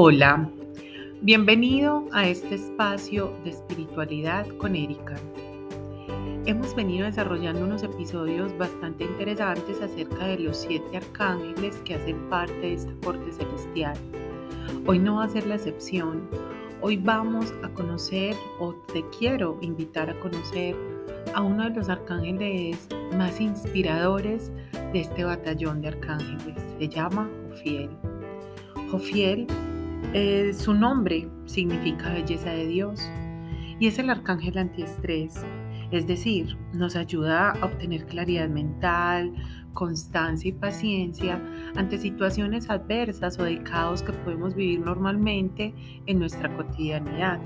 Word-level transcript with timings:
Hola, 0.00 0.48
bienvenido 1.22 2.06
a 2.12 2.28
este 2.28 2.54
espacio 2.54 3.32
de 3.42 3.50
espiritualidad 3.50 4.46
con 4.58 4.76
Erika. 4.76 5.16
Hemos 6.46 6.72
venido 6.76 7.06
desarrollando 7.06 7.64
unos 7.64 7.82
episodios 7.82 8.56
bastante 8.56 9.02
interesantes 9.02 9.82
acerca 9.82 10.28
de 10.28 10.38
los 10.38 10.56
siete 10.58 10.98
arcángeles 10.98 11.78
que 11.84 11.96
hacen 11.96 12.30
parte 12.30 12.54
de 12.60 12.74
esta 12.74 12.92
corte 13.04 13.32
celestial. 13.32 13.98
Hoy 14.86 15.00
no 15.00 15.16
va 15.16 15.24
a 15.24 15.28
ser 15.30 15.48
la 15.48 15.56
excepción. 15.56 16.30
Hoy 16.80 16.96
vamos 16.96 17.52
a 17.64 17.68
conocer 17.70 18.36
o 18.60 18.74
te 18.92 19.04
quiero 19.18 19.58
invitar 19.62 20.10
a 20.10 20.20
conocer 20.20 20.76
a 21.34 21.42
uno 21.42 21.64
de 21.64 21.70
los 21.70 21.88
arcángeles 21.88 22.86
más 23.16 23.40
inspiradores 23.40 24.52
de 24.92 25.00
este 25.00 25.24
batallón 25.24 25.80
de 25.80 25.88
arcángeles. 25.88 26.62
Se 26.78 26.88
llama 26.88 27.28
Jofiel. 27.50 27.90
Jofiel 28.92 29.48
eh, 30.14 30.52
su 30.54 30.72
nombre 30.74 31.28
significa 31.44 32.10
belleza 32.10 32.50
de 32.50 32.66
Dios 32.66 33.10
y 33.78 33.86
es 33.86 33.98
el 33.98 34.10
arcángel 34.10 34.56
antiestrés, 34.58 35.44
es 35.90 36.06
decir, 36.06 36.56
nos 36.72 36.96
ayuda 36.96 37.50
a 37.50 37.64
obtener 37.64 38.06
claridad 38.06 38.48
mental, 38.48 39.32
constancia 39.74 40.48
y 40.48 40.52
paciencia 40.52 41.40
ante 41.76 41.98
situaciones 41.98 42.70
adversas 42.70 43.38
o 43.38 43.44
de 43.44 43.62
caos 43.62 44.02
que 44.02 44.12
podemos 44.12 44.54
vivir 44.54 44.80
normalmente 44.80 45.74
en 46.06 46.18
nuestra 46.18 46.54
cotidianidad. 46.56 47.38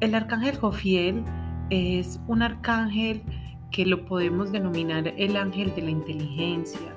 El 0.00 0.14
arcángel 0.14 0.56
Jofiel 0.56 1.22
es 1.70 2.20
un 2.26 2.42
arcángel 2.42 3.22
que 3.70 3.86
lo 3.86 4.04
podemos 4.06 4.52
denominar 4.52 5.12
el 5.16 5.36
ángel 5.36 5.74
de 5.74 5.82
la 5.82 5.90
inteligencia, 5.90 6.94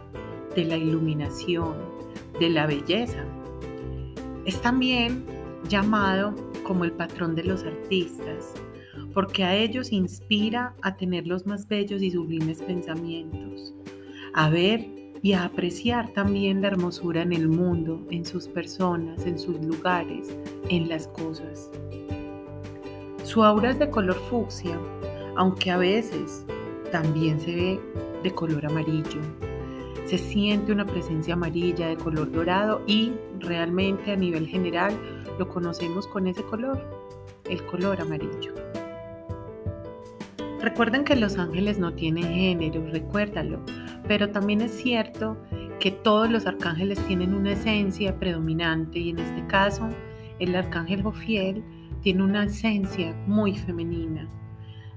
de 0.55 0.65
la 0.65 0.77
iluminación, 0.77 1.75
de 2.39 2.49
la 2.49 2.65
belleza 2.65 3.23
es 4.49 4.59
también 4.63 5.23
llamado 5.69 6.33
como 6.63 6.83
el 6.83 6.91
patrón 6.91 7.35
de 7.35 7.43
los 7.43 7.63
artistas, 7.63 8.55
porque 9.13 9.43
a 9.43 9.55
ellos 9.55 9.91
inspira 9.91 10.73
a 10.81 10.95
tener 10.97 11.27
los 11.27 11.45
más 11.45 11.67
bellos 11.67 12.01
y 12.01 12.09
sublimes 12.09 12.59
pensamientos, 12.63 13.75
a 14.33 14.49
ver 14.49 14.87
y 15.21 15.33
a 15.33 15.43
apreciar 15.43 16.09
también 16.13 16.63
la 16.63 16.69
hermosura 16.69 17.21
en 17.21 17.31
el 17.33 17.47
mundo, 17.47 18.03
en 18.09 18.25
sus 18.25 18.47
personas, 18.47 19.23
en 19.27 19.37
sus 19.37 19.63
lugares, 19.63 20.35
en 20.69 20.89
las 20.89 21.07
cosas. 21.09 21.69
Su 23.23 23.43
aura 23.43 23.69
es 23.69 23.77
de 23.77 23.91
color 23.91 24.19
fucsia, 24.31 24.79
aunque 25.35 25.69
a 25.69 25.77
veces 25.77 26.43
también 26.91 27.39
se 27.39 27.53
ve 27.53 27.79
de 28.23 28.31
color 28.31 28.65
amarillo 28.65 29.48
se 30.09 30.17
siente 30.17 30.71
una 30.71 30.87
presencia 30.87 31.35
amarilla 31.35 31.87
de 31.87 31.95
color 31.95 32.31
dorado 32.31 32.81
y 32.87 33.13
realmente 33.39 34.11
a 34.11 34.15
nivel 34.15 34.47
general 34.47 34.91
lo 35.37 35.47
conocemos 35.47 36.07
con 36.07 36.25
ese 36.25 36.41
color, 36.41 36.83
el 37.47 37.63
color 37.67 38.01
amarillo. 38.01 38.55
Recuerden 40.59 41.03
que 41.03 41.15
los 41.15 41.37
ángeles 41.37 41.77
no 41.77 41.93
tienen 41.93 42.23
género, 42.23 42.83
recuérdalo, 42.91 43.59
pero 44.07 44.31
también 44.31 44.61
es 44.61 44.71
cierto 44.71 45.37
que 45.79 45.91
todos 45.91 46.27
los 46.27 46.47
arcángeles 46.47 46.97
tienen 47.05 47.35
una 47.35 47.51
esencia 47.51 48.17
predominante 48.17 48.97
y 48.97 49.11
en 49.11 49.19
este 49.19 49.45
caso 49.45 49.89
el 50.39 50.55
arcángel 50.55 51.03
Jofiel 51.03 51.63
tiene 52.01 52.23
una 52.23 52.45
esencia 52.45 53.13
muy 53.27 53.55
femenina. 53.55 54.27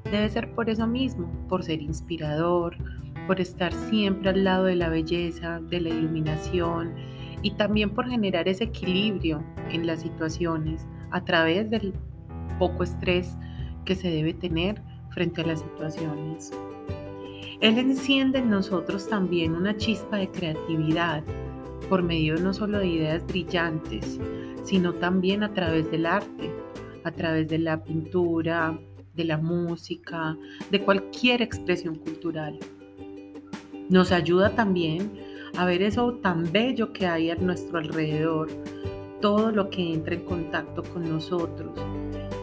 Debe 0.04 0.30
ser 0.30 0.54
por 0.54 0.70
eso 0.70 0.86
mismo, 0.86 1.30
por 1.50 1.62
ser 1.62 1.82
inspirador, 1.82 2.78
por 3.26 3.40
estar 3.40 3.72
siempre 3.72 4.30
al 4.30 4.44
lado 4.44 4.64
de 4.64 4.76
la 4.76 4.88
belleza, 4.88 5.60
de 5.60 5.80
la 5.80 5.88
iluminación 5.90 6.94
y 7.42 7.52
también 7.52 7.90
por 7.90 8.08
generar 8.08 8.48
ese 8.48 8.64
equilibrio 8.64 9.42
en 9.70 9.86
las 9.86 10.02
situaciones 10.02 10.86
a 11.10 11.24
través 11.24 11.70
del 11.70 11.92
poco 12.58 12.84
estrés 12.84 13.36
que 13.84 13.94
se 13.94 14.08
debe 14.08 14.34
tener 14.34 14.80
frente 15.10 15.42
a 15.42 15.46
las 15.46 15.60
situaciones. 15.60 16.52
Él 17.60 17.78
enciende 17.78 18.38
en 18.38 18.50
nosotros 18.50 19.08
también 19.08 19.54
una 19.54 19.76
chispa 19.76 20.16
de 20.16 20.30
creatividad 20.30 21.22
por 21.88 22.02
medio 22.02 22.36
no 22.36 22.52
solo 22.54 22.78
de 22.78 22.88
ideas 22.88 23.26
brillantes, 23.26 24.18
sino 24.64 24.94
también 24.94 25.42
a 25.42 25.52
través 25.52 25.90
del 25.90 26.06
arte, 26.06 26.50
a 27.04 27.10
través 27.10 27.48
de 27.48 27.58
la 27.58 27.82
pintura, 27.82 28.78
de 29.14 29.24
la 29.24 29.38
música, 29.38 30.36
de 30.70 30.80
cualquier 30.82 31.42
expresión 31.42 31.96
cultural. 31.96 32.58
Nos 33.88 34.12
ayuda 34.12 34.54
también 34.54 35.12
a 35.56 35.64
ver 35.64 35.82
eso 35.82 36.14
tan 36.14 36.50
bello 36.50 36.92
que 36.92 37.06
hay 37.06 37.30
a 37.30 37.36
nuestro 37.36 37.78
alrededor, 37.78 38.48
todo 39.20 39.52
lo 39.52 39.70
que 39.70 39.92
entra 39.92 40.14
en 40.14 40.24
contacto 40.24 40.82
con 40.82 41.08
nosotros 41.08 41.78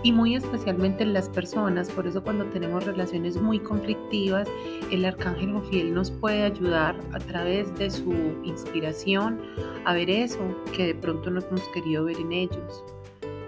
y 0.04 0.12
muy 0.12 0.36
especialmente 0.36 1.04
en 1.04 1.14
las 1.14 1.30
personas. 1.30 1.90
Por 1.90 2.08
eso 2.08 2.24
cuando 2.24 2.46
tenemos 2.46 2.86
relaciones 2.86 3.36
muy 3.36 3.60
conflictivas, 3.60 4.48
el 4.92 5.06
arcángel 5.06 5.54
Jofiel 5.54 5.94
nos 5.94 6.12
puede 6.12 6.44
ayudar 6.44 6.96
a 7.14 7.20
través 7.20 7.74
de 7.78 7.90
su 7.90 8.14
inspiración 8.44 9.42
a 9.86 9.94
ver 9.94 10.10
eso 10.10 10.40
que 10.76 10.88
de 10.88 10.96
pronto 10.96 11.30
no 11.30 11.42
hemos 11.42 11.68
querido 11.70 12.06
ver 12.06 12.18
en 12.18 12.32
ellos, 12.32 12.84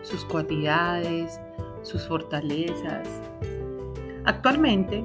sus 0.01 0.25
cualidades, 0.25 1.39
sus 1.83 2.05
fortalezas. 2.07 3.07
Actualmente 4.25 5.03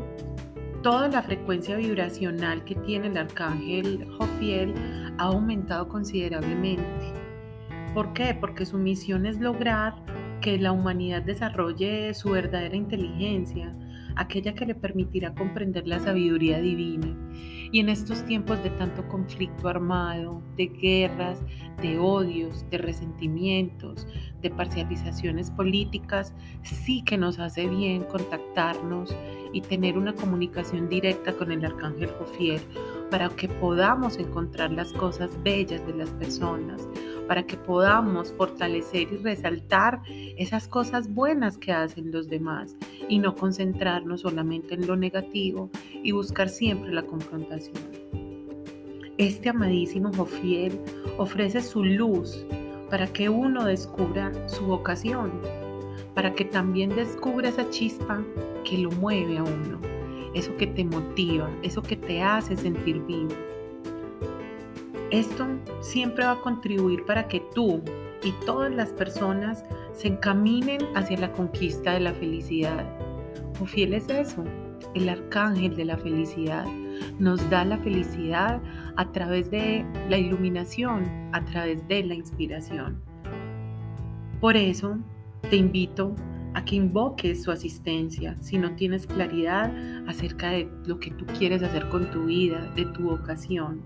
toda 0.87 1.09
la 1.09 1.21
frecuencia 1.21 1.75
vibracional 1.75 2.63
que 2.63 2.77
tiene 2.77 3.09
el 3.09 3.17
arcángel 3.17 4.09
Jofiel 4.17 4.73
ha 5.19 5.25
aumentado 5.25 5.89
considerablemente. 5.89 7.13
¿Por 7.93 8.13
qué? 8.13 8.39
Porque 8.41 8.65
su 8.65 8.79
misión 8.79 9.27
es 9.27 9.41
lograr 9.41 9.97
que 10.47 10.59
la 10.59 10.71
humanidad 10.71 11.23
desarrolle 11.23 12.15
su 12.15 12.31
verdadera 12.31 12.77
inteligencia, 12.77 13.75
aquella 14.15 14.55
que 14.55 14.65
le 14.65 14.77
permitirá 14.77 15.35
comprender 15.35 15.89
la 15.89 15.99
sabiduría 15.99 16.61
divina. 16.61 17.17
Y 17.73 17.81
en 17.81 17.89
estos 17.89 18.25
tiempos 18.27 18.63
de 18.63 18.71
tanto 18.71 19.09
conflicto 19.09 19.67
armado, 19.67 20.41
de 20.57 20.67
guerras, 20.69 21.43
de 21.83 21.99
odios, 21.99 22.65
de 22.71 22.79
resentimientos, 22.79 24.07
de 24.41 24.51
parcializaciones 24.51 25.51
políticas, 25.51 26.33
sí 26.63 27.03
que 27.03 27.19
nos 27.19 27.41
hace 27.41 27.67
bien 27.67 28.05
contactarnos 28.05 29.17
y 29.53 29.63
tener 29.63 29.99
una 29.99 30.15
comunicación 30.15 30.89
directa 30.89 31.33
con 31.33 31.51
el 31.51 31.65
arcángel 31.65 32.11
Jofiel 32.21 32.61
para 33.11 33.29
que 33.31 33.49
podamos 33.49 34.19
encontrar 34.19 34.73
las 34.73 34.93
cosas 34.93 35.31
bellas 35.43 35.87
de 35.87 35.95
las 35.95 36.11
personas, 36.11 36.89
para 37.27 37.45
que 37.45 37.57
podamos 37.57 38.33
fortalecer 38.33 39.13
y 39.13 39.17
resaltar 39.17 40.03
esas 40.07 40.69
cosas 40.69 41.13
buenas 41.13 41.59
que 41.59 41.73
hacen 41.73 42.13
los 42.13 42.29
demás 42.29 42.77
y 43.09 43.19
no 43.19 43.35
concentrarnos 43.35 44.23
solamente 44.23 44.75
en 44.75 44.87
lo 44.87 44.97
negativo 44.97 45.71
y 46.03 46.13
buscar 46.13 46.49
siempre 46.49 46.93
la 46.93 47.03
confrontación. 47.03 47.77
Este 49.19 49.49
amadísimo 49.49 50.13
Jofiel 50.15 50.79
ofrece 51.17 51.63
su 51.63 51.83
luz 51.83 52.47
para 52.91 53.07
que 53.07 53.29
uno 53.29 53.65
descubra 53.65 54.31
su 54.49 54.67
vocación, 54.67 55.33
para 56.15 56.35
que 56.35 56.45
también 56.45 56.91
descubra 56.91 57.49
esa 57.49 57.69
chispa 57.71 58.23
que 58.65 58.79
lo 58.79 58.91
mueve 58.91 59.39
a 59.39 59.43
uno, 59.43 59.81
eso 60.37 60.55
que 60.59 60.67
te 60.67 60.85
motiva, 60.85 61.51
eso 61.63 61.83
que 61.83 61.97
te 61.97 62.23
hace 62.23 62.57
sentir 62.57 63.01
vivo. 63.07 63.35
Esto 65.11 65.47
siempre 65.81 66.27
va 66.27 66.33
a 66.33 66.41
contribuir 66.43 67.07
para 67.07 67.27
que 67.27 67.41
tú 67.55 67.81
y 68.23 68.33
todas 68.45 68.75
las 68.75 68.93
personas 68.93 69.65
se 69.95 70.09
encaminen 70.09 70.81
hacia 70.95 71.17
la 71.17 71.33
conquista 71.33 71.93
de 71.93 72.01
la 72.01 72.13
felicidad. 72.13 72.85
¿O 73.61 73.65
fiel 73.65 73.95
es 73.95 74.09
eso? 74.11 74.45
El 74.95 75.09
arcángel 75.09 75.75
de 75.75 75.87
la 75.87 75.97
felicidad 75.97 76.67
nos 77.19 77.49
da 77.49 77.65
la 77.65 77.79
felicidad 77.79 78.61
a 78.97 79.13
través 79.13 79.51
de 79.51 79.87
la 80.11 80.19
iluminación, 80.19 81.05
a 81.33 81.43
través 81.47 81.87
de 81.89 82.05
la 82.05 82.15
inspiración. 82.15 83.01
Por 84.41 84.57
eso 84.57 84.99
te 85.49 85.57
invito 85.57 86.15
a 86.57 86.65
que 86.65 86.75
invoques 86.75 87.43
su 87.43 87.51
asistencia 87.51 88.35
si 88.41 88.57
no 88.57 88.75
tienes 88.77 89.07
claridad 89.07 89.71
acerca 90.09 90.51
de 90.51 90.67
lo 90.87 90.99
que 90.99 91.11
tú 91.11 91.27
quieres 91.39 91.63
hacer 91.63 91.87
con 91.91 92.11
tu 92.11 92.25
vida, 92.25 92.73
de 92.75 92.87
tu 92.87 93.11
vocación. 93.11 93.83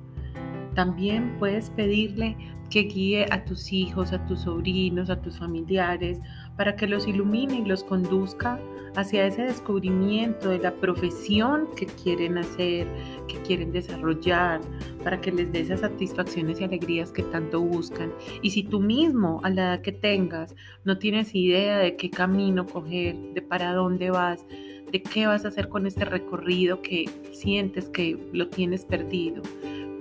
También 0.77 1.35
puedes 1.41 1.69
pedirle 1.71 2.37
que 2.71 2.83
guíe 2.83 3.27
a 3.33 3.45
tus 3.45 3.73
hijos, 3.73 4.13
a 4.13 4.25
tus 4.25 4.43
sobrinos, 4.43 5.11
a 5.11 5.21
tus 5.21 5.37
familiares, 5.37 6.21
para 6.61 6.77
que 6.77 6.87
los 6.87 7.09
ilumine 7.09 7.61
y 7.61 7.65
los 7.65 7.83
conduzca 7.83 8.61
hacia 8.95 9.25
ese 9.25 9.45
descubrimiento 9.45 10.51
de 10.51 10.59
la 10.59 10.75
profesión 10.75 11.69
que 11.75 11.87
quieren 11.87 12.37
hacer, 12.37 12.87
que 13.29 13.39
quieren 13.39 13.73
desarrollar, 13.73 14.61
para 15.03 15.23
que 15.23 15.33
les 15.33 15.51
dé 15.53 15.61
esas 15.61 15.81
satisfacciones 15.81 16.61
y 16.61 16.65
alegrías 16.65 17.13
que 17.13 17.23
tanto 17.23 17.63
buscan. 17.63 18.13
Y 18.43 18.51
si 18.51 18.63
tú 18.63 18.79
mismo, 18.79 19.41
a 19.43 19.49
la 19.49 19.63
edad 19.63 19.81
que 19.81 19.93
tengas, 19.93 20.55
no 20.85 20.99
tienes 20.99 21.35
idea 21.35 21.79
de 21.79 21.97
qué 21.97 22.11
camino 22.11 22.67
coger, 22.67 23.17
de 23.33 23.41
para 23.41 23.73
dónde 23.73 24.11
vas, 24.11 24.45
de 24.93 25.03
qué 25.03 25.27
vas 25.27 25.47
a 25.47 25.49
hacer 25.49 25.71
con 25.71 25.87
este 25.87 26.05
recorrido 26.05 26.83
que 26.83 27.07
sientes 27.33 27.89
que 27.89 28.19
lo 28.35 28.49
tienes 28.49 28.85
perdido, 28.85 29.41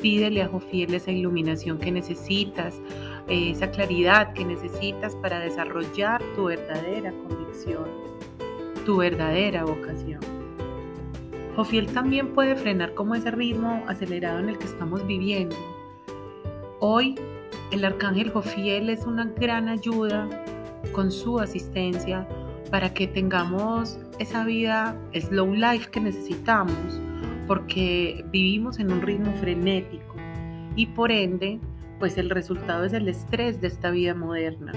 pídele 0.01 0.41
a 0.41 0.47
Jofiel 0.47 0.94
esa 0.94 1.12
iluminación 1.12 1.77
que 1.77 1.91
necesitas, 1.91 2.81
esa 3.29 3.69
claridad 3.69 4.33
que 4.33 4.43
necesitas 4.43 5.15
para 5.15 5.39
desarrollar 5.39 6.21
tu 6.35 6.45
verdadera 6.45 7.11
convicción, 7.11 7.85
tu 8.85 8.97
verdadera 8.97 9.63
vocación. 9.63 10.19
Jofiel 11.55 11.87
también 11.87 12.33
puede 12.33 12.55
frenar 12.55 12.93
como 12.93 13.15
ese 13.15 13.31
ritmo 13.31 13.83
acelerado 13.87 14.39
en 14.39 14.49
el 14.49 14.57
que 14.57 14.65
estamos 14.65 15.05
viviendo. 15.05 15.55
Hoy 16.79 17.15
el 17.71 17.85
arcángel 17.85 18.31
Jofiel 18.31 18.89
es 18.89 19.05
una 19.05 19.25
gran 19.25 19.69
ayuda 19.69 20.27
con 20.93 21.11
su 21.11 21.39
asistencia 21.39 22.27
para 22.71 22.93
que 22.93 23.07
tengamos 23.07 23.99
esa 24.19 24.43
vida 24.43 24.95
slow 25.13 25.53
life 25.53 25.89
que 25.91 25.99
necesitamos, 25.99 26.99
porque 27.47 28.25
vivimos 28.31 28.79
en 28.79 28.91
un 28.91 29.01
ritmo 29.01 29.33
frenético 29.33 30.15
y 30.75 30.85
por 30.87 31.11
ende, 31.11 31.59
pues 32.00 32.18
el 32.18 32.30
resultado 32.30 32.86
es 32.86 32.94
el 32.94 33.07
estrés 33.07 33.62
de 33.62 33.68
esta 33.68 33.92
vida 33.92 34.16
moderna. 34.16 34.72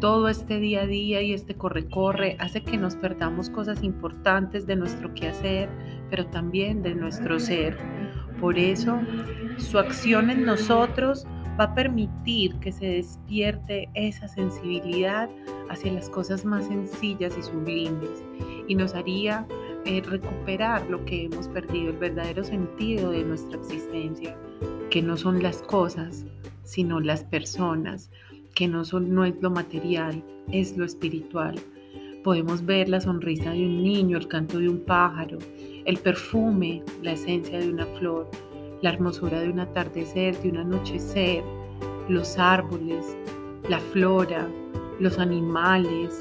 Todo 0.00 0.28
este 0.28 0.58
día 0.58 0.82
a 0.82 0.86
día 0.86 1.22
y 1.22 1.32
este 1.32 1.54
corre-corre 1.54 2.36
hace 2.38 2.62
que 2.62 2.76
nos 2.76 2.96
perdamos 2.96 3.48
cosas 3.48 3.82
importantes 3.82 4.66
de 4.66 4.76
nuestro 4.76 5.14
quehacer, 5.14 5.70
pero 6.10 6.26
también 6.26 6.82
de 6.82 6.94
nuestro 6.94 7.38
ser. 7.38 7.78
Por 8.40 8.58
eso, 8.58 9.00
su 9.56 9.78
acción 9.78 10.28
en 10.28 10.44
nosotros 10.44 11.26
va 11.58 11.64
a 11.64 11.74
permitir 11.74 12.56
que 12.56 12.72
se 12.72 12.86
despierte 12.86 13.88
esa 13.94 14.28
sensibilidad 14.28 15.30
hacia 15.70 15.92
las 15.92 16.10
cosas 16.10 16.44
más 16.44 16.66
sencillas 16.66 17.36
y 17.38 17.42
sublimes 17.42 18.22
y 18.68 18.74
nos 18.74 18.94
haría 18.94 19.46
eh, 19.86 20.02
recuperar 20.04 20.84
lo 20.90 21.04
que 21.04 21.24
hemos 21.24 21.48
perdido, 21.48 21.90
el 21.90 21.98
verdadero 21.98 22.42
sentido 22.42 23.12
de 23.12 23.22
nuestra 23.22 23.58
existencia, 23.58 24.36
que 24.90 25.00
no 25.00 25.16
son 25.16 25.42
las 25.42 25.62
cosas, 25.62 26.26
sino 26.64 26.98
las 27.00 27.22
personas, 27.22 28.10
que 28.54 28.66
no, 28.66 28.84
son, 28.84 29.14
no 29.14 29.24
es 29.24 29.40
lo 29.40 29.50
material, 29.50 30.24
es 30.50 30.76
lo 30.76 30.84
espiritual. 30.84 31.54
Podemos 32.24 32.66
ver 32.66 32.88
la 32.88 33.00
sonrisa 33.00 33.52
de 33.52 33.64
un 33.64 33.82
niño, 33.82 34.18
el 34.18 34.26
canto 34.26 34.58
de 34.58 34.68
un 34.68 34.80
pájaro, 34.80 35.38
el 35.84 35.98
perfume, 35.98 36.82
la 37.02 37.12
esencia 37.12 37.58
de 37.58 37.70
una 37.70 37.86
flor, 37.86 38.28
la 38.82 38.90
hermosura 38.90 39.40
de 39.40 39.50
un 39.50 39.60
atardecer, 39.60 40.36
de 40.42 40.50
un 40.50 40.56
anochecer, 40.56 41.44
los 42.08 42.38
árboles, 42.38 43.16
la 43.68 43.78
flora, 43.78 44.48
los 44.98 45.18
animales. 45.18 46.18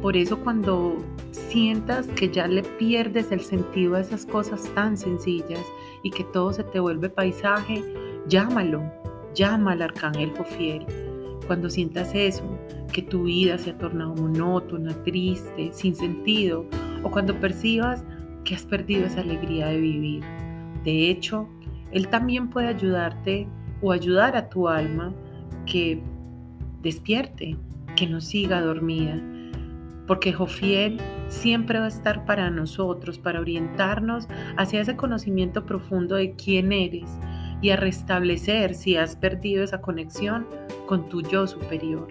Por 0.00 0.16
eso 0.16 0.38
cuando 0.38 0.96
sientas 1.36 2.06
que 2.08 2.30
ya 2.30 2.46
le 2.46 2.62
pierdes 2.62 3.30
el 3.30 3.40
sentido 3.40 3.94
a 3.94 4.00
esas 4.00 4.26
cosas 4.26 4.62
tan 4.74 4.96
sencillas 4.96 5.64
y 6.02 6.10
que 6.10 6.24
todo 6.24 6.52
se 6.52 6.64
te 6.64 6.80
vuelve 6.80 7.08
paisaje, 7.08 7.82
llámalo, 8.26 8.82
llama 9.34 9.72
al 9.72 9.82
arcángel 9.82 10.32
fiel. 10.56 10.84
Cuando 11.46 11.70
sientas 11.70 12.14
eso, 12.14 12.44
que 12.92 13.02
tu 13.02 13.24
vida 13.24 13.58
se 13.58 13.70
ha 13.70 13.78
tornado 13.78 14.14
monótona, 14.14 14.92
triste, 15.04 15.70
sin 15.72 15.94
sentido, 15.94 16.66
o 17.02 17.10
cuando 17.10 17.38
percibas 17.38 18.04
que 18.44 18.54
has 18.54 18.64
perdido 18.64 19.06
esa 19.06 19.20
alegría 19.20 19.66
de 19.68 19.78
vivir. 19.78 20.24
De 20.84 21.10
hecho, 21.10 21.48
Él 21.92 22.08
también 22.08 22.48
puede 22.48 22.68
ayudarte 22.68 23.46
o 23.82 23.92
ayudar 23.92 24.36
a 24.36 24.48
tu 24.48 24.68
alma 24.68 25.12
que 25.66 26.00
despierte, 26.82 27.56
que 27.94 28.06
no 28.06 28.20
siga 28.20 28.60
dormida. 28.60 29.20
Porque 30.06 30.32
Jofiel 30.32 31.00
siempre 31.28 31.78
va 31.78 31.86
a 31.86 31.88
estar 31.88 32.24
para 32.24 32.50
nosotros, 32.50 33.18
para 33.18 33.40
orientarnos 33.40 34.28
hacia 34.56 34.80
ese 34.80 34.96
conocimiento 34.96 35.66
profundo 35.66 36.14
de 36.16 36.34
quién 36.34 36.72
eres 36.72 37.10
y 37.60 37.70
a 37.70 37.76
restablecer 37.76 38.74
si 38.74 38.96
has 38.96 39.16
perdido 39.16 39.64
esa 39.64 39.80
conexión 39.80 40.46
con 40.86 41.08
tu 41.08 41.22
yo 41.22 41.46
superior. 41.46 42.08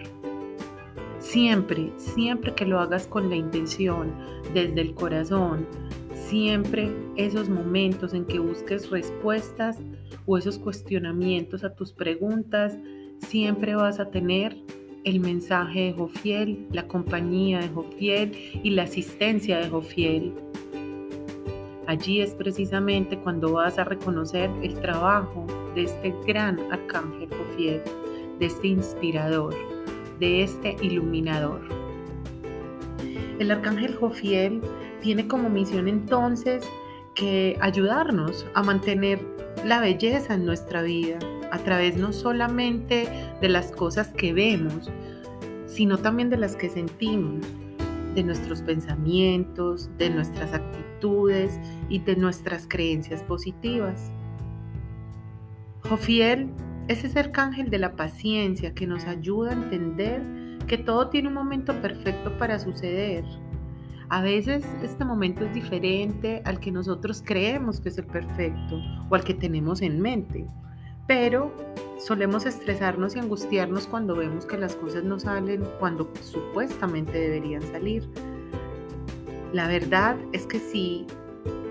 Siempre, 1.18 1.92
siempre 1.96 2.54
que 2.54 2.66
lo 2.66 2.78
hagas 2.78 3.06
con 3.06 3.30
la 3.30 3.36
intención, 3.36 4.12
desde 4.54 4.80
el 4.80 4.94
corazón, 4.94 5.66
siempre 6.14 6.90
esos 7.16 7.48
momentos 7.48 8.14
en 8.14 8.24
que 8.26 8.38
busques 8.38 8.90
respuestas 8.90 9.78
o 10.26 10.38
esos 10.38 10.58
cuestionamientos 10.58 11.64
a 11.64 11.74
tus 11.74 11.92
preguntas, 11.92 12.76
siempre 13.18 13.74
vas 13.74 13.98
a 13.98 14.10
tener 14.10 14.56
el 15.06 15.20
mensaje 15.20 15.80
de 15.80 15.92
Jofiel, 15.92 16.66
la 16.72 16.86
compañía 16.88 17.60
de 17.60 17.68
Jofiel 17.68 18.32
y 18.62 18.70
la 18.70 18.82
asistencia 18.82 19.58
de 19.58 19.68
Jofiel. 19.68 20.34
Allí 21.86 22.20
es 22.20 22.34
precisamente 22.34 23.16
cuando 23.16 23.52
vas 23.52 23.78
a 23.78 23.84
reconocer 23.84 24.50
el 24.62 24.74
trabajo 24.80 25.46
de 25.76 25.84
este 25.84 26.12
gran 26.26 26.58
arcángel 26.72 27.28
Jofiel, 27.30 27.82
de 28.40 28.46
este 28.46 28.66
inspirador, 28.66 29.54
de 30.18 30.42
este 30.42 30.76
iluminador. 30.82 31.60
El 33.38 33.52
arcángel 33.52 33.94
Jofiel 33.94 34.60
tiene 35.02 35.28
como 35.28 35.48
misión 35.48 35.86
entonces 35.86 36.68
que 37.14 37.56
ayudarnos 37.60 38.44
a 38.54 38.64
mantener 38.64 39.20
la 39.66 39.80
belleza 39.80 40.34
en 40.34 40.46
nuestra 40.46 40.82
vida 40.82 41.18
a 41.50 41.58
través 41.58 41.96
no 41.96 42.12
solamente 42.12 43.08
de 43.40 43.48
las 43.48 43.72
cosas 43.72 44.08
que 44.08 44.32
vemos, 44.32 44.92
sino 45.66 45.98
también 45.98 46.30
de 46.30 46.36
las 46.36 46.54
que 46.54 46.70
sentimos, 46.70 47.44
de 48.14 48.22
nuestros 48.22 48.62
pensamientos, 48.62 49.90
de 49.98 50.10
nuestras 50.10 50.54
actitudes 50.54 51.58
y 51.88 51.98
de 51.98 52.14
nuestras 52.14 52.66
creencias 52.68 53.24
positivas. 53.24 54.12
Jofiel 55.88 56.48
es 56.86 57.02
ese 57.02 57.18
arcángel 57.18 57.68
de 57.68 57.78
la 57.78 57.96
paciencia 57.96 58.72
que 58.72 58.86
nos 58.86 59.04
ayuda 59.04 59.50
a 59.50 59.54
entender 59.54 60.22
que 60.68 60.78
todo 60.78 61.08
tiene 61.08 61.28
un 61.28 61.34
momento 61.34 61.74
perfecto 61.82 62.38
para 62.38 62.60
suceder 62.60 63.24
a 64.08 64.22
veces 64.22 64.64
este 64.82 65.04
momento 65.04 65.44
es 65.44 65.54
diferente 65.54 66.42
al 66.44 66.60
que 66.60 66.70
nosotros 66.70 67.22
creemos 67.24 67.80
que 67.80 67.88
es 67.88 67.98
el 67.98 68.06
perfecto 68.06 68.80
o 69.08 69.14
al 69.14 69.24
que 69.24 69.34
tenemos 69.34 69.82
en 69.82 70.00
mente, 70.00 70.46
pero 71.06 71.52
solemos 71.98 72.46
estresarnos 72.46 73.16
y 73.16 73.18
angustiarnos 73.18 73.86
cuando 73.86 74.14
vemos 74.14 74.46
que 74.46 74.58
las 74.58 74.76
cosas 74.76 75.02
no 75.04 75.18
salen 75.18 75.64
cuando 75.80 76.10
supuestamente 76.20 77.18
deberían 77.18 77.62
salir. 77.62 78.08
La 79.52 79.66
verdad 79.66 80.16
es 80.32 80.46
que 80.46 80.58
si 80.58 81.06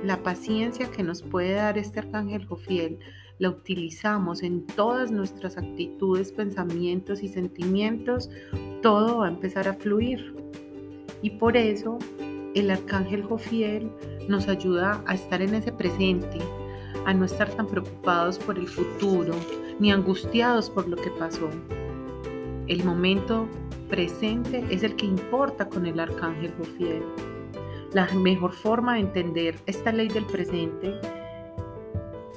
la 0.04 0.22
paciencia 0.24 0.92
que 0.92 1.04
nos 1.04 1.22
puede 1.22 1.54
dar 1.54 1.78
este 1.78 2.00
arcángel 2.00 2.46
Jofiel 2.46 3.00
la 3.38 3.50
utilizamos 3.50 4.44
en 4.44 4.66
todas 4.66 5.12
nuestras 5.12 5.58
actitudes, 5.58 6.32
pensamientos 6.32 7.22
y 7.22 7.28
sentimientos, 7.28 8.30
todo 8.82 9.20
va 9.20 9.26
a 9.26 9.30
empezar 9.30 9.68
a 9.68 9.74
fluir. 9.74 10.34
Y 11.26 11.32
por 11.32 11.58
eso 11.58 11.98
el 12.54 12.70
arcángel 12.70 13.24
Jofiel 13.24 13.90
nos 14.30 14.48
ayuda 14.48 15.02
a 15.08 15.16
estar 15.16 15.42
en 15.42 15.56
ese 15.56 15.72
presente, 15.72 16.38
a 17.04 17.16
no 17.16 17.26
estar 17.26 17.50
tan 17.50 17.66
preocupados 17.66 18.38
por 18.38 18.60
el 18.60 18.68
futuro 18.68 19.34
ni 19.80 19.92
angustiados 19.92 20.70
por 20.70 20.88
lo 20.88 20.96
que 20.96 21.10
pasó. 21.18 21.50
El 22.68 22.84
momento 22.84 23.48
presente 23.90 24.64
es 24.70 24.84
el 24.84 24.96
que 24.98 25.08
importa 25.08 25.68
con 25.68 25.88
el 25.88 26.00
arcángel 26.00 26.54
Jofiel. 26.60 27.02
La 27.92 28.06
mejor 28.14 28.52
forma 28.52 28.94
de 28.94 29.00
entender 29.00 29.56
esta 29.66 29.92
ley 29.92 30.10
del 30.10 30.26
presente 30.26 30.94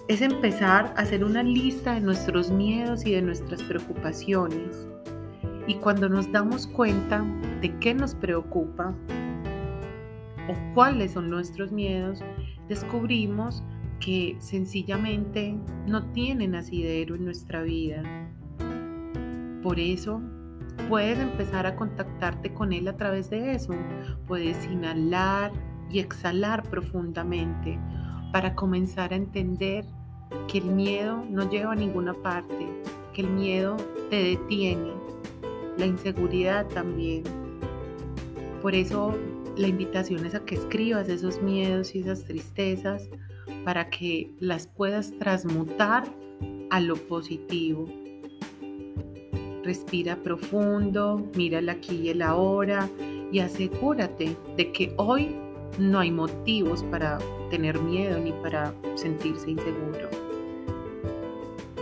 es 0.09 0.23
empezar 0.23 0.95
a 0.97 1.03
hacer 1.03 1.25
una 1.25 1.43
lista 1.43 1.93
de 1.93 2.01
nuestros 2.01 2.51
miedos 2.51 3.05
y 3.05 3.13
de 3.13 3.21
nuestras 3.21 3.63
preocupaciones. 3.65 4.89
Y 5.67 5.75
cuando 5.75 6.09
nos 6.09 6.33
damos 6.33 6.67
cuenta 6.67 7.23
de 7.61 7.77
qué 7.79 7.95
nos 7.95 8.15
preocupa, 8.15 8.95
o 10.49 10.75
cuáles 10.75 11.13
son 11.13 11.31
nuestros 11.31 11.73
miedos, 11.73 12.23
descubrimos 12.69 13.63
que 14.01 14.37
sencillamente 14.39 15.57
no 15.87 16.05
tienen 16.13 16.55
asidero 16.55 17.17
en 17.17 17.25
nuestra 17.25 17.63
vida. 17.63 18.03
Por 19.63 19.79
eso, 19.79 20.23
puedes 20.89 21.19
empezar 21.19 21.67
a 21.67 21.77
contactarte 21.77 22.55
con 22.55 22.73
Él 22.73 22.89
a 22.89 22.97
través 22.97 23.29
de 23.29 23.53
eso. 23.53 23.75
Puedes 24.27 24.65
inhalar 24.67 25.53
y 25.91 25.99
exhalar 25.99 26.63
profundamente 26.71 27.79
para 28.33 28.55
comenzar 28.55 29.13
a 29.13 29.17
entender 29.17 29.85
que 30.47 30.59
el 30.59 30.67
miedo 30.67 31.25
no 31.29 31.51
lleva 31.51 31.73
a 31.73 31.77
ninguna 31.77 32.15
parte, 32.15 32.69
que 33.15 33.23
el 33.23 33.31
miedo 33.31 33.77
te 34.11 34.17
detiene, 34.17 34.93
la 35.77 35.87
inseguridad 35.87 36.67
también. 36.69 37.48
Por 38.63 38.75
eso 38.75 39.15
la 39.57 39.69
invitación 39.69 40.25
es 40.27 40.35
a 40.35 40.45
que 40.45 40.57
escribas 40.57 41.09
esos 41.09 41.41
miedos 41.43 41.95
y 41.95 42.01
esas 42.01 42.25
tristezas 42.25 43.09
para 43.65 43.91
que 43.91 44.31
las 44.41 44.67
puedas 44.67 45.13
transmutar 45.19 46.05
a 46.71 46.81
lo 46.81 46.97
positivo. 46.97 47.87
Respira 49.63 50.17
profundo, 50.17 51.29
mira 51.37 51.59
el 51.59 51.69
aquí 51.69 51.97
y 51.97 52.09
el 52.09 52.23
ahora 52.23 52.89
y 53.31 53.41
asegúrate 53.41 54.37
de 54.57 54.73
que 54.73 54.93
hoy 54.97 55.37
no 55.79 55.99
hay 55.99 56.11
motivos 56.11 56.83
para 56.85 57.19
tener 57.51 57.81
miedo 57.81 58.19
ni 58.19 58.33
para 58.33 58.75
sentirse 58.95 59.51
inseguro. 59.51 60.09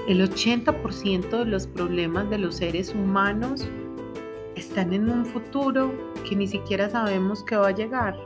El 0.09 0.21
80% 0.21 1.30
de 1.30 1.45
los 1.47 1.66
problemas 1.66 2.30
de 2.30 2.38
los 2.38 2.56
seres 2.56 2.95
humanos 2.95 3.66
están 4.54 4.92
en 4.92 5.09
un 5.11 5.26
futuro 5.26 5.92
que 6.28 6.37
ni 6.37 6.47
siquiera 6.47 6.90
sabemos 6.90 7.42
que 7.45 7.56
va 7.56 7.68
a 7.68 7.75
llegar. 7.75 8.16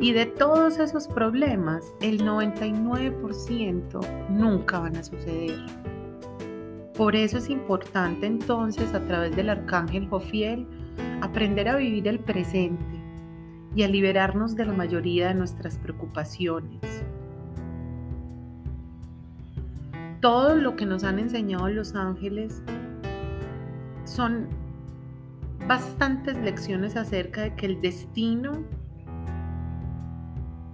Y 0.00 0.12
de 0.12 0.26
todos 0.26 0.78
esos 0.78 1.06
problemas, 1.06 1.92
el 2.00 2.24
99% 2.24 4.00
nunca 4.30 4.78
van 4.80 4.96
a 4.96 5.02
suceder. 5.02 5.58
Por 6.96 7.14
eso 7.14 7.38
es 7.38 7.50
importante 7.50 8.26
entonces 8.26 8.94
a 8.94 9.00
través 9.06 9.36
del 9.36 9.50
arcángel 9.50 10.08
Jofiel 10.08 10.66
aprender 11.20 11.68
a 11.68 11.76
vivir 11.76 12.08
el 12.08 12.18
presente 12.18 12.84
y 13.74 13.82
a 13.82 13.88
liberarnos 13.88 14.56
de 14.56 14.64
la 14.64 14.72
mayoría 14.72 15.28
de 15.28 15.34
nuestras 15.34 15.78
preocupaciones. 15.78 16.80
Todo 20.20 20.56
lo 20.56 20.76
que 20.76 20.86
nos 20.86 21.04
han 21.04 21.18
enseñado 21.18 21.68
los 21.68 21.94
ángeles 21.94 22.62
son 24.04 24.48
bastantes 25.66 26.36
lecciones 26.38 26.96
acerca 26.96 27.42
de 27.42 27.54
que 27.54 27.66
el 27.66 27.80
destino 27.80 28.64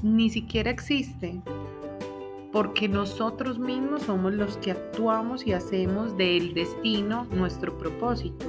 ni 0.03 0.31
siquiera 0.31 0.71
existe, 0.71 1.43
porque 2.53 2.89
nosotros 2.89 3.59
mismos 3.59 4.03
somos 4.03 4.33
los 4.33 4.57
que 4.59 4.71
actuamos 4.71 5.47
y 5.47 5.53
hacemos 5.53 6.17
del 6.17 6.55
destino 6.55 7.27
nuestro 7.31 7.77
propósito. 7.77 8.47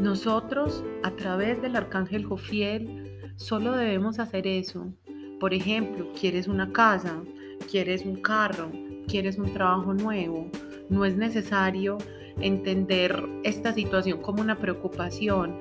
Nosotros, 0.00 0.84
a 1.02 1.10
través 1.12 1.62
del 1.62 1.76
arcángel 1.76 2.24
Jofiel, 2.24 3.20
solo 3.36 3.72
debemos 3.72 4.18
hacer 4.18 4.46
eso. 4.46 4.92
Por 5.38 5.54
ejemplo, 5.54 6.08
quieres 6.18 6.48
una 6.48 6.72
casa, 6.72 7.22
quieres 7.70 8.04
un 8.04 8.16
carro, 8.16 8.70
quieres 9.06 9.38
un 9.38 9.52
trabajo 9.52 9.94
nuevo. 9.94 10.48
No 10.88 11.04
es 11.04 11.16
necesario 11.16 11.98
entender 12.40 13.24
esta 13.42 13.72
situación 13.72 14.20
como 14.20 14.40
una 14.40 14.58
preocupación, 14.58 15.58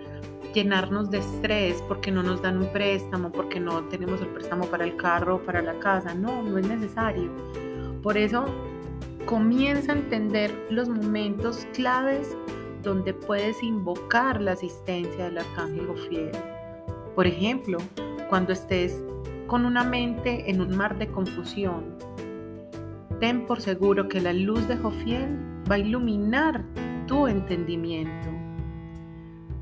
llenarnos 0.54 1.10
de 1.10 1.20
estrés 1.20 1.82
porque 1.88 2.12
no 2.12 2.24
nos 2.24 2.42
dan 2.42 2.58
un 2.58 2.68
préstamo, 2.72 3.32
porque 3.32 3.60
no 3.60 3.84
tenemos 3.86 4.22
el 4.22 4.28
préstamo 4.28 4.66
para 4.66 4.84
el 4.84 4.96
carro 4.96 5.42
para 5.44 5.62
la 5.62 5.80
casa. 5.80 6.14
No, 6.14 6.44
no 6.44 6.58
es 6.58 6.68
necesario. 6.68 7.32
Por 8.02 8.18
eso 8.18 8.46
comienza 9.26 9.94
a 9.94 9.96
entender 9.96 10.52
los 10.70 10.90
momentos 10.90 11.68
claves 11.74 12.36
donde 12.84 13.14
puedes 13.14 13.62
invocar 13.62 14.42
la 14.42 14.54
asistencia 14.54 15.26
del 15.26 15.38
arcángel 15.38 15.88
Jofiel. 15.88 16.32
Por 17.16 17.28
ejemplo, 17.28 17.78
cuando 18.30 18.54
estés 18.54 19.04
con 19.48 19.66
una 19.66 19.84
mente 19.84 20.50
en 20.50 20.62
un 20.62 20.76
mar 20.76 20.98
de 20.98 21.08
confusión, 21.08 21.98
ten 23.20 23.46
por 23.46 23.62
seguro 23.62 24.08
que 24.08 24.20
la 24.20 24.34
luz 24.34 24.68
de 24.68 24.78
Jofiel 24.78 25.51
va 25.72 25.76
a 25.76 25.80
iluminar 25.80 26.66
tu 27.08 27.28
entendimiento. 27.28 28.28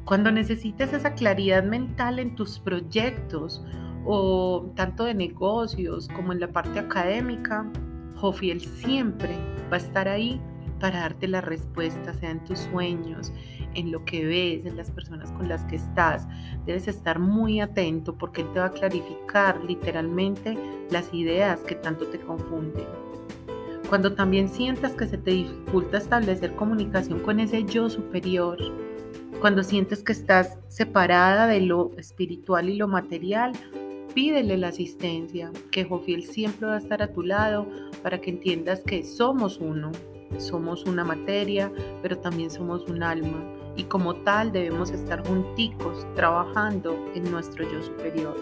Cuando 0.06 0.32
necesites 0.32 0.92
esa 0.92 1.14
claridad 1.14 1.64
mental 1.64 2.18
en 2.18 2.34
tus 2.34 2.58
proyectos 2.58 3.64
o 4.06 4.72
tanto 4.76 5.04
de 5.04 5.14
negocios 5.14 6.08
como 6.16 6.34
en 6.34 6.40
la 6.40 6.48
parte 6.48 6.80
académica, 6.80 7.72
Jofiel 8.16 8.60
siempre 8.60 9.38
va 9.72 9.76
a 9.76 9.78
estar 9.78 10.08
ahí 10.08 10.42
para 10.80 11.02
darte 11.02 11.28
la 11.28 11.42
respuesta, 11.42 12.14
sea 12.16 12.32
en 12.32 12.44
tus 12.44 12.58
sueños, 12.58 13.32
en 13.76 13.92
lo 13.92 14.04
que 14.04 14.26
ves, 14.26 14.66
en 14.66 14.78
las 14.78 14.90
personas 14.90 15.32
con 15.34 15.48
las 15.48 15.64
que 15.66 15.76
estás. 15.76 16.28
Debes 16.66 16.88
estar 16.88 17.20
muy 17.20 17.60
atento 17.60 18.18
porque 18.18 18.42
Él 18.42 18.52
te 18.54 18.60
va 18.60 18.66
a 18.66 18.72
clarificar 18.72 19.64
literalmente 19.64 20.58
las 20.90 21.14
ideas 21.14 21.60
que 21.60 21.76
tanto 21.76 22.08
te 22.08 22.20
confunden. 22.20 23.09
Cuando 23.90 24.14
también 24.14 24.50
sientas 24.50 24.94
que 24.94 25.08
se 25.08 25.18
te 25.18 25.32
dificulta 25.32 25.98
establecer 25.98 26.56
comunicación 26.56 27.20
con 27.22 27.40
ese 27.40 27.64
yo 27.64 27.90
superior, 27.90 28.58
cuando 29.42 29.64
sientes 29.64 30.04
que 30.04 30.12
estás 30.12 30.60
separada 30.68 31.48
de 31.48 31.62
lo 31.62 31.92
espiritual 31.98 32.70
y 32.70 32.76
lo 32.76 32.88
material, 32.88 33.54
pídele 34.14 34.58
la 34.58 34.68
asistencia, 34.68 35.52
que 35.72 35.86
Jofiel 35.86 36.24
siempre 36.24 36.68
va 36.68 36.76
a 36.76 36.80
estar 36.80 37.02
a 37.02 37.12
tu 37.12 37.24
lado 37.24 37.68
para 38.04 38.22
que 38.22 38.30
entiendas 38.30 38.84
que 38.84 39.04
somos 39.04 39.58
uno, 39.58 39.92
somos 40.38 40.86
una 40.86 41.04
materia, 41.04 41.72
pero 42.04 42.20
también 42.20 42.52
somos 42.52 42.88
un 42.88 43.02
alma 43.02 43.44
y 43.76 43.86
como 43.86 44.14
tal 44.18 44.52
debemos 44.52 44.92
estar 44.92 45.26
junticos 45.28 46.06
trabajando 46.14 46.96
en 47.16 47.32
nuestro 47.32 47.64
yo 47.72 47.82
superior. 47.82 48.36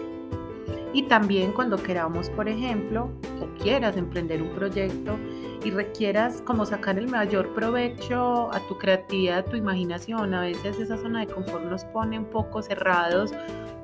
Y 0.92 1.02
también 1.04 1.52
cuando 1.52 1.76
queramos, 1.76 2.28
por 2.30 2.48
ejemplo, 2.48 3.10
o 3.40 3.62
quieras 3.62 3.96
emprender 3.96 4.42
un 4.42 4.50
proyecto 4.50 5.16
y 5.64 5.70
requieras 5.70 6.42
como 6.42 6.64
sacar 6.64 6.98
el 6.98 7.08
mayor 7.08 7.54
provecho 7.54 8.52
a 8.52 8.60
tu 8.68 8.78
creatividad, 8.78 9.38
a 9.38 9.44
tu 9.44 9.56
imaginación, 9.56 10.34
a 10.34 10.42
veces 10.42 10.78
esa 10.78 10.96
zona 10.96 11.20
de 11.20 11.26
confort 11.26 11.64
nos 11.64 11.84
pone 11.86 12.18
un 12.18 12.24
poco 12.26 12.62
cerrados 12.62 13.32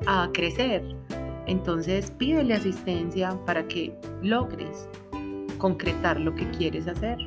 a 0.06 0.28
crecer. 0.32 0.84
Entonces 1.46 2.10
pídele 2.10 2.54
asistencia 2.54 3.38
para 3.44 3.66
que 3.66 3.96
logres 4.22 4.88
concretar 5.58 6.20
lo 6.20 6.34
que 6.34 6.48
quieres 6.50 6.88
hacer, 6.88 7.18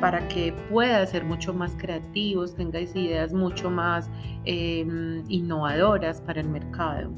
para 0.00 0.26
que 0.28 0.52
puedas 0.70 1.10
ser 1.10 1.24
mucho 1.24 1.52
más 1.52 1.74
creativos, 1.76 2.54
tengas 2.54 2.94
ideas 2.96 3.32
mucho 3.32 3.70
más 3.70 4.10
em, 4.44 5.24
innovadoras 5.28 6.20
para 6.20 6.40
el 6.40 6.48
mercado 6.48 7.10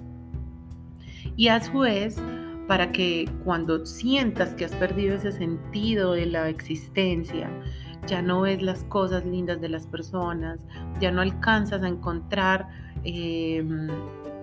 y 1.36 1.48
a 1.48 1.60
su 1.60 1.80
vez 1.80 2.16
para 2.66 2.92
que 2.92 3.28
cuando 3.44 3.84
sientas 3.84 4.50
que 4.54 4.64
has 4.64 4.74
perdido 4.76 5.16
ese 5.16 5.32
sentido 5.32 6.12
de 6.12 6.26
la 6.26 6.48
existencia, 6.48 7.50
ya 8.06 8.22
no 8.22 8.42
ves 8.42 8.62
las 8.62 8.84
cosas 8.84 9.24
lindas 9.24 9.60
de 9.60 9.68
las 9.68 9.86
personas, 9.86 10.60
ya 11.00 11.10
no 11.10 11.20
alcanzas 11.20 11.82
a 11.82 11.88
encontrar 11.88 12.68
em, 13.04 13.88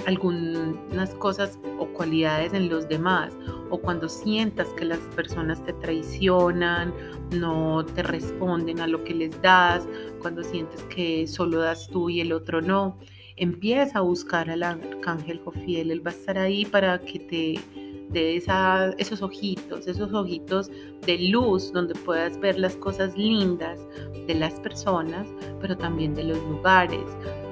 algunas 0.08 1.14
cosas 1.16 1.60
o 1.80 1.86
cualidades 1.88 2.54
en 2.54 2.70
los 2.70 2.88
demás, 2.88 3.34
o 3.70 3.78
cuando 3.80 4.10
sientas 4.10 4.68
que 4.70 4.86
las 4.86 5.00
personas 5.16 5.64
te 5.64 5.74
traicionan, 5.74 6.94
no 7.32 7.86
te 7.86 8.04
responden 8.04 8.80
a 8.80 8.88
lo 8.88 9.04
que 9.04 9.14
les 9.14 9.40
das, 9.42 9.88
cuando 10.20 10.44
sientes 10.44 10.84
que 10.86 11.28
solo 11.28 11.60
das 11.60 11.88
tú 11.88 12.10
y 12.10 12.22
el 12.22 12.34
otro 12.34 12.62
no, 12.62 12.98
empieza 13.36 14.00
a 14.00 14.02
buscar 14.02 14.50
al 14.50 14.64
arcángel 14.64 15.40
Jofiel, 15.44 15.92
él 15.92 16.06
va 16.06 16.12
a 16.12 16.14
estar 16.14 16.38
ahí 16.38 16.66
para 16.66 17.00
que 17.00 17.20
te 17.20 17.81
dé 18.12 18.36
esos 18.36 19.22
ojitos, 19.22 19.88
esos 19.88 20.14
ojitos 20.14 20.70
de 21.06 21.18
luz 21.30 21.72
donde 21.72 21.96
puedas 21.96 22.40
ver 22.40 22.60
las 22.60 22.76
cosas 22.76 23.18
lindas 23.18 23.80
de 24.28 24.36
las 24.36 24.54
personas, 24.60 25.28
pero 25.60 25.78
también 25.78 26.14
de 26.14 26.26
los 26.26 26.38
lugares, 26.38 27.06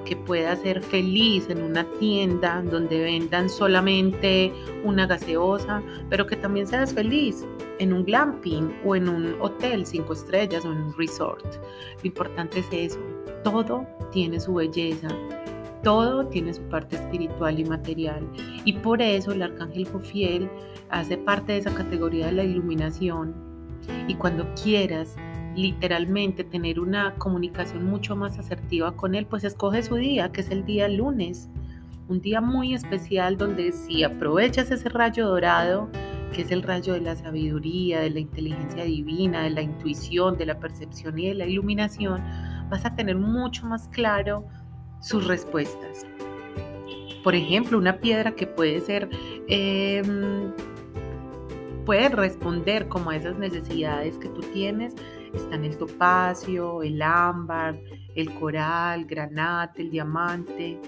que 0.05 0.15
puedas 0.15 0.61
ser 0.61 0.81
feliz 0.81 1.47
en 1.49 1.61
una 1.61 1.83
tienda 1.99 2.63
donde 2.63 2.99
vendan 2.99 3.49
solamente 3.49 4.51
una 4.83 5.05
gaseosa, 5.05 5.83
pero 6.09 6.25
que 6.25 6.35
también 6.35 6.65
seas 6.67 6.93
feliz 6.93 7.45
en 7.79 7.93
un 7.93 8.03
glamping 8.03 8.73
o 8.85 8.95
en 8.95 9.07
un 9.07 9.35
hotel 9.39 9.85
cinco 9.85 10.13
estrellas 10.13 10.65
o 10.65 10.71
en 10.71 10.77
un 10.79 10.97
resort. 10.97 11.45
Lo 12.01 12.07
importante 12.07 12.59
es 12.59 12.67
eso, 12.71 12.99
todo 13.43 13.85
tiene 14.11 14.39
su 14.39 14.55
belleza, 14.55 15.09
todo 15.83 16.27
tiene 16.27 16.53
su 16.53 16.61
parte 16.63 16.95
espiritual 16.95 17.59
y 17.59 17.65
material. 17.65 18.27
Y 18.65 18.73
por 18.73 19.01
eso 19.01 19.31
el 19.31 19.41
arcángel 19.41 19.87
Jofiel 19.87 20.49
hace 20.89 21.17
parte 21.17 21.53
de 21.53 21.59
esa 21.59 21.73
categoría 21.73 22.27
de 22.27 22.33
la 22.33 22.43
iluminación. 22.43 23.33
Y 24.07 24.15
cuando 24.15 24.45
quieras 24.61 25.15
literalmente 25.55 26.43
tener 26.43 26.79
una 26.79 27.15
comunicación 27.15 27.85
mucho 27.85 28.15
más 28.15 28.37
asertiva 28.37 28.95
con 28.95 29.15
él, 29.15 29.25
pues 29.25 29.43
escoge 29.43 29.83
su 29.83 29.95
día, 29.95 30.31
que 30.31 30.41
es 30.41 30.49
el 30.49 30.65
día 30.65 30.87
lunes. 30.87 31.49
Un 32.07 32.21
día 32.21 32.41
muy 32.41 32.73
especial 32.73 33.37
donde 33.37 33.71
si 33.71 34.03
aprovechas 34.03 34.71
ese 34.71 34.89
rayo 34.89 35.27
dorado, 35.27 35.89
que 36.33 36.41
es 36.43 36.51
el 36.51 36.63
rayo 36.63 36.93
de 36.93 37.01
la 37.01 37.15
sabiduría, 37.15 38.01
de 38.01 38.09
la 38.09 38.19
inteligencia 38.19 38.83
divina, 38.83 39.43
de 39.43 39.51
la 39.51 39.61
intuición, 39.61 40.37
de 40.37 40.45
la 40.45 40.59
percepción 40.59 41.17
y 41.19 41.27
de 41.27 41.35
la 41.35 41.45
iluminación, 41.45 42.21
vas 42.69 42.85
a 42.85 42.95
tener 42.95 43.17
mucho 43.17 43.65
más 43.65 43.87
claro 43.89 44.45
sus 45.01 45.27
respuestas. 45.27 46.05
Por 47.23 47.35
ejemplo, 47.35 47.77
una 47.77 47.99
piedra 47.99 48.31
que 48.31 48.47
puede 48.47 48.79
ser, 48.81 49.09
em, 49.47 50.51
puede 51.85 52.09
responder 52.09 52.87
como 52.87 53.09
a 53.09 53.15
esas 53.15 53.37
necesidades 53.37 54.17
que 54.17 54.29
tú 54.29 54.41
tienes, 54.53 54.95
están 55.33 55.65
el 55.65 55.77
topacio, 55.77 56.81
el 56.81 57.01
ámbar, 57.01 57.79
el 58.15 58.33
coral, 58.35 59.05
granate, 59.05 59.81
el 59.81 59.91
diamante. 59.91 60.79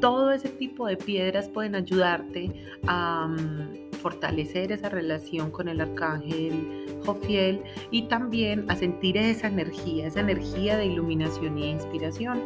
Todo 0.00 0.30
ese 0.30 0.48
tipo 0.48 0.86
de 0.86 0.96
piedras 0.96 1.48
pueden 1.48 1.74
ayudarte 1.74 2.50
a 2.86 3.26
mm, 3.26 3.90
fortalecer 4.00 4.72
esa 4.72 4.88
relación 4.88 5.50
con 5.50 5.68
el 5.68 5.80
arcángel 5.80 6.86
Jofiel 7.04 7.62
y 7.90 8.02
también 8.02 8.70
a 8.70 8.76
sentir 8.76 9.16
esa 9.16 9.48
energía, 9.48 10.06
esa 10.06 10.20
energía 10.20 10.76
de 10.76 10.86
iluminación 10.86 11.58
y 11.58 11.70
inspiración. 11.70 12.40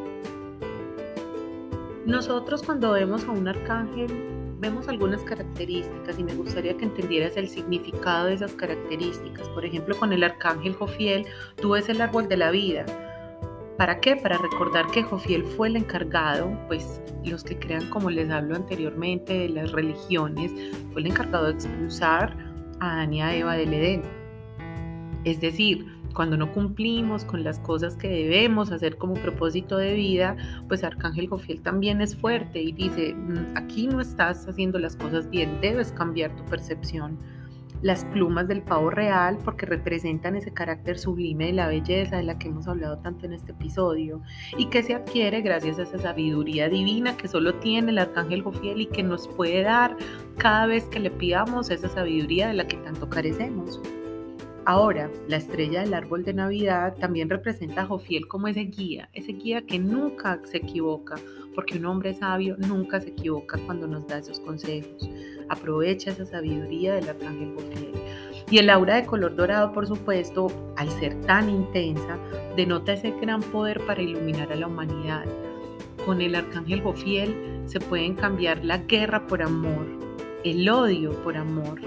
Nosotros 2.06 2.62
cuando 2.62 2.92
vemos 2.92 3.25
a 3.25 3.30
un 3.30 3.49
arcángel 3.49 4.34
vemos 4.58 4.88
algunas 4.88 5.23
características 5.23 6.18
y 6.18 6.25
me 6.25 6.34
gustaría 6.34 6.76
que 6.76 6.84
entendieras 6.84 7.37
el 7.37 7.49
significado 7.49 8.26
de 8.26 8.34
esas 8.34 8.52
características. 8.52 9.49
Por 9.50 9.64
ejemplo, 9.64 9.96
con 9.96 10.12
el 10.12 10.23
arcángel 10.23 10.75
Jofiel, 10.75 11.26
tú 11.61 11.70
ves 11.70 11.88
el 11.88 12.00
árbol 12.00 12.28
de 12.28 12.37
la 12.37 12.50
vida. 12.50 12.84
¿Para 13.78 14.00
qué? 14.00 14.16
Para 14.16 14.38
recordar 14.38 14.87
que 14.90 15.02
Jofiel 15.02 15.44
fue 15.44 15.68
el 15.68 15.76
encargado, 15.76 16.56
pues 16.68 17.02
los 17.25 17.42
que 17.42 17.58
crean, 17.58 17.88
como 17.90 18.08
les 18.11 18.30
hablo 18.30 18.54
anteriormente, 18.54 19.32
de 19.32 19.49
las 19.49 19.73
religiones, 19.73 20.52
fue 20.92 21.00
el 21.00 21.08
encargado 21.08 21.46
de 21.46 21.52
expulsar 21.52 22.37
a 22.80 22.92
Adán 22.92 23.14
Eva 23.14 23.54
del 23.54 23.75
Edén. 23.75 24.02
Es 25.25 25.40
decir, 25.40 25.87
cuando 26.14 26.37
no 26.37 26.52
cumplimos 26.52 27.25
con 27.25 27.44
las 27.44 27.59
cosas 27.59 27.97
que 27.97 28.09
debemos 28.09 28.71
hacer 28.71 28.97
como 28.97 29.14
propósito 29.14 29.76
de 29.76 29.94
vida, 29.94 30.37
pues 30.68 30.85
Arcángel 30.85 31.28
Gofiel 31.28 31.61
también 31.61 32.00
es 32.00 32.16
fuerte 32.16 32.62
y 32.62 32.73
dice, 32.73 33.14
mm, 33.14 33.56
aquí 33.56 33.87
no 33.87 34.00
estás 34.00 34.47
haciendo 34.49 34.78
las 34.78 34.97
cosas 34.97 35.28
bien, 35.28 35.61
debes 35.61 35.92
cambiar 35.92 36.35
tu 36.37 36.44
percepción. 36.44 37.18
Las 37.83 38.04
plumas 38.06 38.49
del 38.49 38.62
pavo 38.62 38.88
real, 38.88 39.37
porque 39.44 39.66
representan 39.66 40.37
ese 40.37 40.52
carácter 40.52 40.99
sublime 40.99 41.47
de 41.47 41.52
la 41.52 41.66
belleza 41.66 42.16
de 42.16 42.23
la 42.23 42.38
que 42.38 42.49
hemos 42.49 42.66
hablado 42.66 42.97
tanto 42.99 43.26
en 43.26 43.35
este 43.35 43.52
episodio, 43.52 44.23
y 44.56 44.66
que 44.66 44.83
se 44.83 44.94
adquiere 44.94 45.42
gracias 45.42 45.78
a 45.78 45.83
esa 45.83 45.99
sabiduría 45.99 46.71
divina 46.71 47.16
que 47.16 47.28
solo 47.28 47.56
tiene 47.56 47.90
el 47.90 47.99
Arcángel 47.99 48.42
Gofiel 48.42 48.80
y 48.80 48.87
que 48.87 49.02
nos 49.02 49.28
puede 49.28 49.62
dar 49.62 49.97
cada 50.38 50.66
vez 50.66 50.85
que 50.85 51.00
le 51.00 51.11
pidamos 51.11 51.71
esa 51.71 51.88
sabiduría 51.88 52.49
de 52.49 52.54
la 52.54 52.66
que 52.66 52.78
tanto 52.78 53.11
carecemos. 53.11 53.83
Ahora, 54.66 55.11
la 55.28 55.37
estrella 55.37 55.83
del 55.83 55.92
árbol 55.92 56.25
de 56.25 56.33
Navidad 56.33 56.97
también 56.99 57.28
representa 57.28 57.83
a 57.83 57.87
Jofiel 57.87 58.26
como 58.26 58.49
ese 58.49 58.62
guía, 58.62 59.11
ese 59.12 59.33
guía 59.33 59.61
que 59.66 59.78
nunca 59.78 60.40
se 60.44 60.56
equivoca, 60.56 61.16
porque 61.54 61.76
un 61.76 61.85
hombre 61.85 62.14
sabio 62.14 62.56
nunca 62.56 62.99
se 62.99 63.11
equivoca 63.11 63.59
cuando 63.66 63.87
nos 63.87 64.06
da 64.06 64.18
esos 64.18 64.40
consejos. 64.40 65.11
Aprovecha 65.50 66.12
esa 66.12 66.25
sabiduría 66.25 66.94
del 66.94 67.11
arcángel 67.11 67.52
Jofiel. 67.54 67.92
Y 68.50 68.56
el 68.56 68.71
aura 68.71 68.97
de 68.97 69.04
color 69.04 69.37
dorado, 69.37 69.71
por 69.73 69.87
supuesto, 69.87 70.47
al 70.76 70.88
ser 70.88 71.21
tan 71.23 71.50
intensa, 71.50 72.18
denota 72.56 72.94
ese 72.94 73.11
gran 73.21 73.42
poder 73.42 73.85
para 73.85 74.00
iluminar 74.00 74.50
a 74.50 74.56
la 74.56 74.66
humanidad. 74.66 75.26
Con 76.06 76.23
el 76.23 76.35
arcángel 76.35 76.80
Jofiel 76.80 77.62
se 77.66 77.80
pueden 77.80 78.14
cambiar 78.14 78.64
la 78.64 78.78
guerra 78.78 79.26
por 79.26 79.42
amor, 79.42 79.85
el 80.42 80.66
odio 80.71 81.11
por 81.23 81.37
amor 81.37 81.83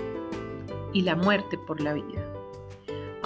y 0.94 1.02
la 1.02 1.16
muerte 1.16 1.58
por 1.58 1.82
la 1.82 1.94
vida. 1.94 2.37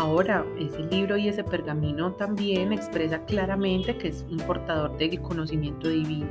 Ahora, 0.01 0.43
ese 0.57 0.79
libro 0.79 1.15
y 1.15 1.27
ese 1.27 1.43
pergamino 1.43 2.13
también 2.13 2.73
expresa 2.73 3.23
claramente 3.25 3.99
que 3.99 4.07
es 4.07 4.25
un 4.31 4.37
portador 4.37 4.97
del 4.97 5.21
conocimiento 5.21 5.89
divino. 5.89 6.27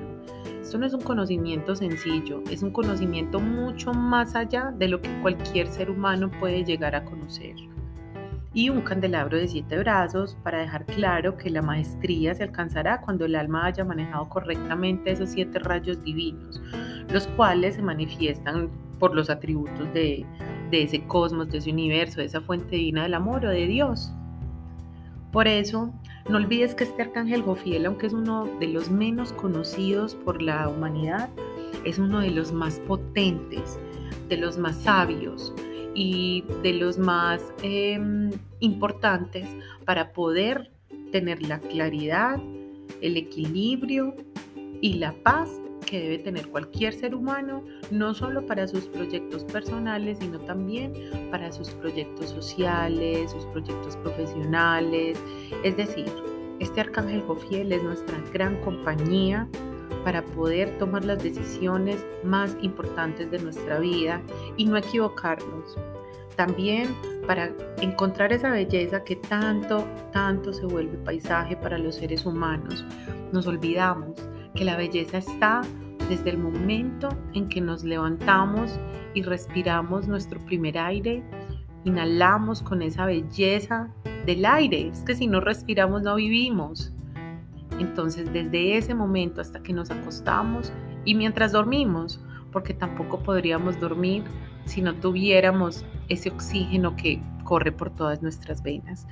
Esto 0.60 0.76
no 0.76 0.86
es 0.86 0.92
un 0.92 1.02
conocimiento 1.02 1.76
sencillo, 1.76 2.42
es 2.50 2.64
un 2.64 2.72
conocimiento 2.72 3.38
mucho 3.38 3.92
más 3.92 4.34
allá 4.34 4.74
de 4.76 4.88
lo 4.88 5.00
que 5.00 5.08
cualquier 5.22 5.68
ser 5.68 5.88
humano 5.88 6.32
puede 6.40 6.64
llegar 6.64 6.96
a 6.96 7.04
conocer. 7.04 7.54
Y 8.54 8.70
un 8.70 8.80
candelabro 8.80 9.38
de 9.38 9.46
siete 9.46 9.78
brazos 9.78 10.36
para 10.42 10.58
dejar 10.58 10.84
claro 10.86 11.36
que 11.36 11.48
la 11.48 11.62
maestría 11.62 12.34
se 12.34 12.42
alcanzará 12.42 13.00
cuando 13.00 13.24
el 13.24 13.36
alma 13.36 13.66
haya 13.66 13.84
manejado 13.84 14.28
correctamente 14.28 15.12
esos 15.12 15.30
siete 15.30 15.60
rayos 15.60 16.02
divinos, 16.02 16.60
los 17.12 17.28
cuales 17.28 17.76
se 17.76 17.82
manifiestan 17.82 18.68
por 18.98 19.14
los 19.14 19.30
atributos 19.30 19.94
de, 19.94 20.26
de 20.70 20.82
ese 20.82 21.02
cosmos, 21.04 21.50
de 21.50 21.58
ese 21.58 21.70
universo, 21.70 22.20
de 22.20 22.26
esa 22.26 22.40
fuente 22.40 22.76
divina 22.76 23.02
del 23.02 23.14
amor 23.14 23.44
o 23.44 23.50
de 23.50 23.66
Dios. 23.66 24.12
Por 25.32 25.46
eso, 25.46 25.92
no 26.28 26.36
olvides 26.36 26.74
que 26.74 26.84
este 26.84 27.02
arcángel 27.02 27.42
Gofiel, 27.42 27.86
aunque 27.86 28.06
es 28.06 28.12
uno 28.12 28.46
de 28.58 28.66
los 28.66 28.90
menos 28.90 29.32
conocidos 29.32 30.14
por 30.14 30.42
la 30.42 30.68
humanidad, 30.68 31.28
es 31.84 31.98
uno 31.98 32.20
de 32.20 32.30
los 32.30 32.52
más 32.52 32.80
potentes, 32.80 33.78
de 34.28 34.36
los 34.36 34.58
más 34.58 34.76
sabios 34.82 35.54
y 35.94 36.44
de 36.62 36.72
los 36.74 36.98
más 36.98 37.52
em, 37.62 38.30
importantes 38.60 39.48
para 39.84 40.12
poder 40.12 40.72
tener 41.12 41.42
la 41.42 41.60
claridad, 41.60 42.40
el 43.00 43.16
equilibrio 43.16 44.14
y 44.80 44.94
la 44.94 45.12
paz 45.22 45.60
que 45.90 46.00
debe 46.00 46.18
tener 46.18 46.48
cualquier 46.48 46.94
ser 46.94 47.16
humano, 47.16 47.64
no 47.90 48.14
solo 48.14 48.46
para 48.46 48.68
sus 48.68 48.84
proyectos 48.84 49.42
personales, 49.44 50.18
sino 50.20 50.38
también 50.38 50.92
para 51.32 51.50
sus 51.50 51.70
proyectos 51.70 52.30
sociales, 52.30 53.32
sus 53.32 53.44
proyectos 53.46 53.96
profesionales. 53.96 55.20
Es 55.64 55.76
decir, 55.76 56.06
este 56.60 56.80
arcángel 56.80 57.22
Jofiel 57.22 57.72
es 57.72 57.82
nuestra 57.82 58.16
gran 58.32 58.60
compañía 58.60 59.48
para 60.04 60.24
poder 60.24 60.78
tomar 60.78 61.04
las 61.04 61.22
decisiones 61.22 62.06
más 62.22 62.56
importantes 62.62 63.28
de 63.32 63.40
nuestra 63.40 63.80
vida 63.80 64.22
y 64.56 64.66
no 64.66 64.76
equivocarnos. 64.76 65.76
También 66.36 66.94
para 67.26 67.50
encontrar 67.80 68.32
esa 68.32 68.50
belleza 68.50 69.02
que 69.02 69.16
tanto, 69.16 69.84
tanto 70.12 70.52
se 70.52 70.64
vuelve 70.66 70.96
paisaje 70.98 71.56
para 71.56 71.78
los 71.78 71.96
seres 71.96 72.24
humanos. 72.24 72.84
Nos 73.32 73.48
olvidamos 73.48 74.29
que 74.54 74.64
la 74.64 74.76
belleza 74.76 75.18
está 75.18 75.62
desde 76.08 76.30
el 76.30 76.38
momento 76.38 77.08
en 77.34 77.48
que 77.48 77.60
nos 77.60 77.84
levantamos 77.84 78.78
y 79.14 79.22
respiramos 79.22 80.08
nuestro 80.08 80.40
primer 80.44 80.78
aire, 80.78 81.22
inhalamos 81.84 82.62
con 82.62 82.82
esa 82.82 83.06
belleza 83.06 83.88
del 84.26 84.44
aire. 84.44 84.88
Es 84.88 85.02
que 85.02 85.14
si 85.14 85.26
no 85.26 85.40
respiramos 85.40 86.02
no 86.02 86.16
vivimos. 86.16 86.92
Entonces 87.78 88.32
desde 88.32 88.76
ese 88.76 88.94
momento 88.94 89.40
hasta 89.40 89.62
que 89.62 89.72
nos 89.72 89.90
acostamos 89.90 90.72
y 91.04 91.14
mientras 91.14 91.52
dormimos, 91.52 92.20
porque 92.52 92.74
tampoco 92.74 93.20
podríamos 93.20 93.78
dormir 93.80 94.24
si 94.66 94.82
no 94.82 94.94
tuviéramos 94.94 95.84
ese 96.08 96.30
oxígeno 96.30 96.96
que 96.96 97.22
corre 97.50 97.72
por 97.72 97.90
todas 97.90 98.22
nuestras 98.22 98.62
venas. 98.62 99.08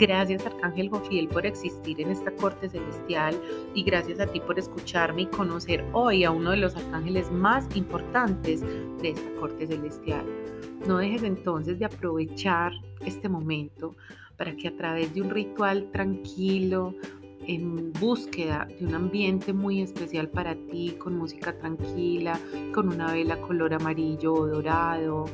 Gracias 0.00 0.46
Arcángel 0.46 0.88
Gofiel 0.88 1.28
por 1.28 1.44
existir 1.44 2.00
en 2.00 2.10
esta 2.10 2.30
corte 2.30 2.70
celestial 2.70 3.38
y 3.74 3.82
gracias 3.82 4.18
a 4.18 4.26
ti 4.26 4.40
por 4.40 4.58
escucharme 4.58 5.22
y 5.22 5.26
conocer 5.26 5.84
hoy 5.92 6.24
a 6.24 6.30
uno 6.30 6.52
de 6.52 6.56
los 6.56 6.74
arcángeles 6.74 7.30
más 7.30 7.66
importantes 7.76 8.62
de 8.62 9.10
esta 9.10 9.30
corte 9.38 9.66
celestial. 9.66 10.24
No 10.86 10.96
dejes 10.96 11.22
entonces 11.22 11.78
de 11.78 11.84
aprovechar 11.84 12.72
este 13.04 13.28
momento 13.28 13.94
para 14.38 14.56
que 14.56 14.68
a 14.68 14.74
través 14.74 15.12
de 15.12 15.20
un 15.20 15.28
ritual 15.28 15.90
tranquilo, 15.92 16.94
en 17.46 17.92
búsqueda 17.92 18.68
de 18.78 18.86
un 18.86 18.94
ambiente 18.94 19.52
muy 19.52 19.82
especial 19.82 20.28
para 20.28 20.54
ti, 20.54 20.96
con 20.98 21.18
música 21.18 21.52
tranquila, 21.58 22.40
con 22.72 22.88
una 22.88 23.12
vela 23.12 23.38
color 23.40 23.74
amarillo 23.74 24.32
o 24.32 24.46
dorado, 24.46 25.26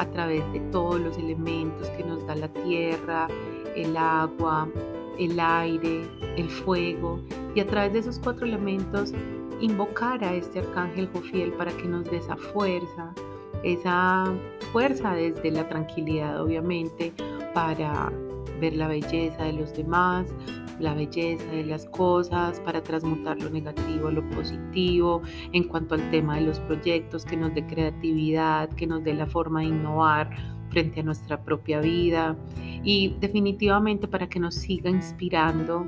a 0.00 0.06
través 0.06 0.50
de 0.54 0.60
todos 0.72 0.98
los 0.98 1.18
elementos 1.18 1.90
que 1.90 2.02
nos 2.02 2.26
da 2.26 2.34
la 2.34 2.48
tierra, 2.48 3.28
el 3.76 3.94
agua, 3.98 4.66
el 5.18 5.38
aire, 5.38 6.08
el 6.38 6.48
fuego, 6.48 7.20
y 7.54 7.60
a 7.60 7.66
través 7.66 7.92
de 7.92 7.98
esos 7.98 8.18
cuatro 8.18 8.46
elementos 8.46 9.12
invocar 9.60 10.24
a 10.24 10.32
este 10.32 10.60
arcángel 10.60 11.10
Jofiel 11.12 11.52
para 11.52 11.70
que 11.72 11.84
nos 11.84 12.10
dé 12.10 12.16
esa 12.16 12.34
fuerza, 12.34 13.12
esa 13.62 14.24
fuerza 14.72 15.12
desde 15.12 15.50
la 15.50 15.68
tranquilidad 15.68 16.40
obviamente 16.40 17.12
para 17.52 18.10
ver 18.58 18.74
la 18.76 18.88
belleza 18.88 19.44
de 19.44 19.52
los 19.52 19.74
demás, 19.74 20.28
la 20.80 20.94
belleza 20.94 21.44
de 21.50 21.64
las 21.64 21.86
cosas, 21.86 22.60
para 22.60 22.82
transmutar 22.82 23.40
lo 23.40 23.50
negativo 23.50 24.08
a 24.08 24.12
lo 24.12 24.28
positivo, 24.30 25.22
en 25.52 25.64
cuanto 25.64 25.94
al 25.94 26.10
tema 26.10 26.36
de 26.36 26.42
los 26.42 26.58
proyectos, 26.60 27.24
que 27.24 27.36
nos 27.36 27.54
dé 27.54 27.66
creatividad, 27.66 28.68
que 28.70 28.86
nos 28.86 29.04
dé 29.04 29.14
la 29.14 29.26
forma 29.26 29.60
de 29.60 29.66
innovar 29.66 30.30
frente 30.70 31.00
a 31.00 31.02
nuestra 31.02 31.42
propia 31.42 31.80
vida 31.80 32.36
y 32.82 33.16
definitivamente 33.20 34.08
para 34.08 34.28
que 34.28 34.40
nos 34.40 34.54
siga 34.54 34.88
inspirando 34.88 35.86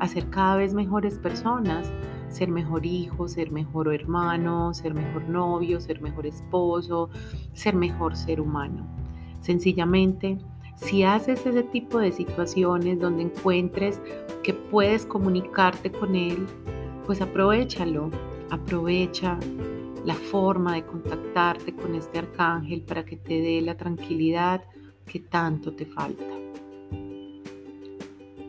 a 0.00 0.08
ser 0.08 0.28
cada 0.30 0.56
vez 0.56 0.74
mejores 0.74 1.18
personas, 1.18 1.92
ser 2.28 2.48
mejor 2.48 2.84
hijo, 2.84 3.28
ser 3.28 3.50
mejor 3.50 3.92
hermano, 3.94 4.74
ser 4.74 4.94
mejor 4.94 5.28
novio, 5.28 5.80
ser 5.80 6.00
mejor 6.00 6.26
esposo, 6.26 7.10
ser 7.52 7.74
mejor 7.76 8.16
ser 8.16 8.40
humano. 8.40 8.86
Sencillamente 9.40 10.38
si 10.76 11.04
haces 11.04 11.46
ese 11.46 11.62
tipo 11.62 11.98
de 11.98 12.10
situaciones 12.10 12.98
donde 12.98 13.22
encuentres 13.22 14.00
que 14.42 14.54
puedes 14.54 15.06
comunicarte 15.06 15.90
con 15.90 16.16
él, 16.16 16.46
pues 17.06 17.20
aprovechalo, 17.20 18.10
aprovecha 18.50 19.38
la 20.04 20.14
forma 20.14 20.74
de 20.74 20.84
contactarte 20.84 21.74
con 21.74 21.94
este 21.94 22.18
arcángel 22.18 22.82
para 22.82 23.04
que 23.04 23.16
te 23.16 23.40
dé 23.40 23.60
la 23.60 23.76
tranquilidad 23.76 24.62
que 25.06 25.20
tanto 25.20 25.72
te 25.72 25.86
falta. 25.86 26.24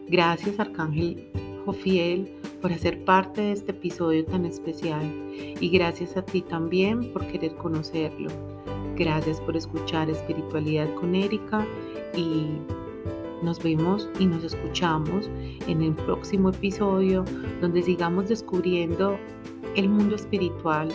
Gracias 0.07 0.59
Arcángel 0.59 1.31
Jofiel 1.65 2.31
por 2.61 2.71
hacer 2.71 3.03
parte 3.05 3.41
de 3.41 3.51
este 3.53 3.71
episodio 3.71 4.25
tan 4.25 4.45
especial 4.45 5.03
y 5.59 5.69
gracias 5.69 6.17
a 6.17 6.23
ti 6.23 6.41
también 6.41 7.11
por 7.11 7.25
querer 7.27 7.55
conocerlo. 7.55 8.29
Gracias 8.95 9.41
por 9.41 9.57
escuchar 9.57 10.09
Espiritualidad 10.09 10.93
con 10.95 11.15
Erika 11.15 11.65
y 12.15 12.47
nos 13.43 13.61
vemos 13.61 14.09
y 14.19 14.25
nos 14.25 14.43
escuchamos 14.43 15.29
en 15.67 15.81
el 15.81 15.93
próximo 15.93 16.49
episodio 16.49 17.25
donde 17.61 17.83
sigamos 17.83 18.29
descubriendo 18.29 19.17
el 19.75 19.89
mundo 19.89 20.15
espiritual 20.15 20.89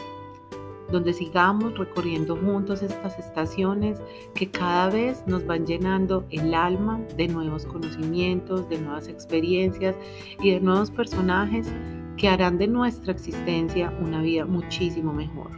donde 0.90 1.12
sigamos 1.12 1.76
recorriendo 1.76 2.36
juntos 2.36 2.82
estas 2.82 3.18
estaciones 3.18 4.00
que 4.34 4.50
cada 4.50 4.88
vez 4.90 5.22
nos 5.26 5.46
van 5.46 5.66
llenando 5.66 6.26
el 6.30 6.54
alma 6.54 7.00
de 7.16 7.28
nuevos 7.28 7.66
conocimientos, 7.66 8.68
de 8.68 8.78
nuevas 8.78 9.08
experiencias 9.08 9.96
y 10.40 10.52
de 10.52 10.60
nuevos 10.60 10.90
personajes 10.90 11.72
que 12.16 12.28
harán 12.28 12.58
de 12.58 12.66
nuestra 12.66 13.12
existencia 13.12 13.92
una 14.00 14.22
vida 14.22 14.44
muchísimo 14.44 15.12
mejor. 15.12 15.50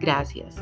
Gracias. 0.00 0.56